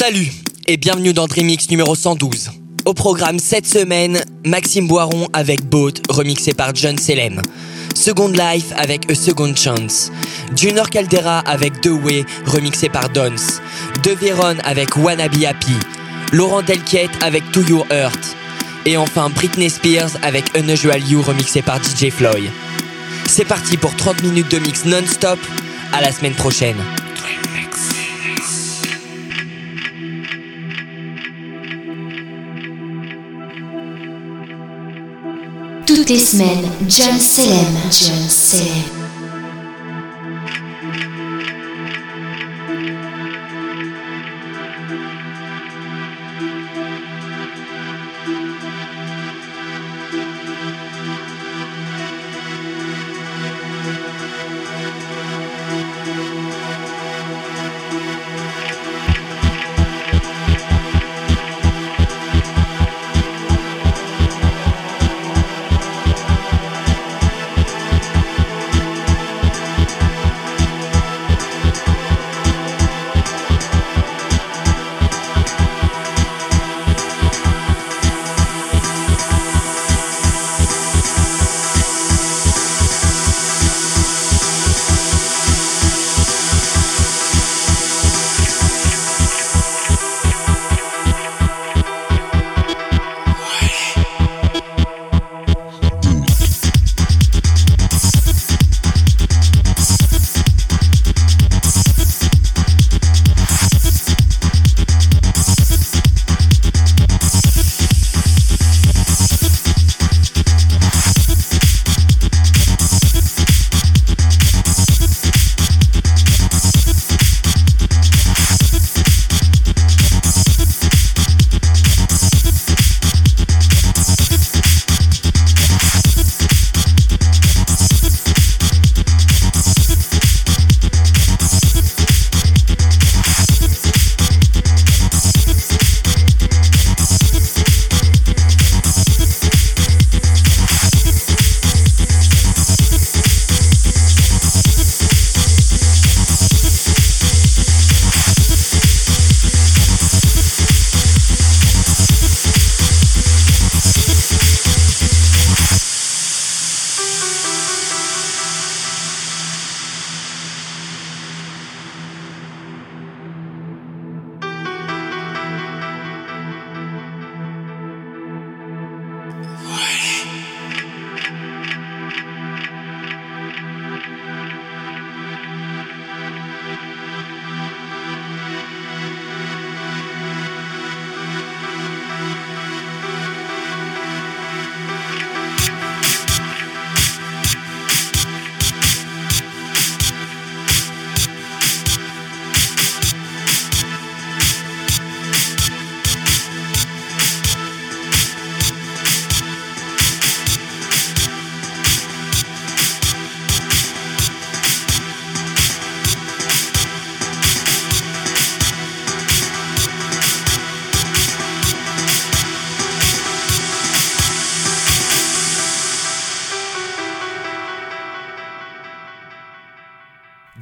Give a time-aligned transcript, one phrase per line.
[0.00, 0.30] Salut
[0.68, 2.52] et bienvenue dans Dreamix numéro 112.
[2.84, 7.42] Au programme cette semaine, Maxime Boiron avec Boat, remixé par John Selem.
[7.96, 10.12] Second Life avec A Second Chance.
[10.54, 13.58] Junior Caldera avec The Way, remixé par Dons.
[14.04, 15.74] De Véron avec Wannabe Happy.
[16.32, 18.36] Laurent Delquiette avec To Your Earth.
[18.86, 22.48] Et enfin Britney Spears avec Unusual You, remixé par DJ Floyd.
[23.26, 25.40] C'est parti pour 30 minutes de mix non-stop.
[25.92, 26.76] À la semaine prochaine.
[36.08, 37.76] Les semaines, John Selem.
[37.90, 38.97] John Selem.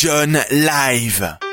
[0.00, 1.49] John Live.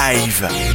[0.00, 0.69] Live.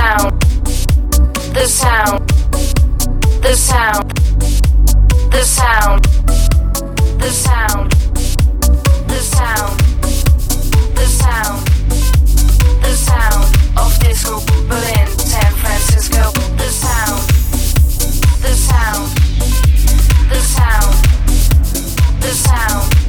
[0.00, 0.40] sound,
[1.56, 2.20] the sound,
[3.44, 4.10] the sound,
[5.30, 6.02] the sound,
[7.20, 7.90] the sound,
[9.10, 9.76] the sound,
[10.96, 11.60] the sound,
[12.84, 13.44] the sound
[13.76, 16.22] of disco Berlin, San Francisco,
[16.60, 17.20] the sound,
[18.44, 19.06] the sound,
[20.30, 20.94] the sound,
[22.22, 22.99] the sound.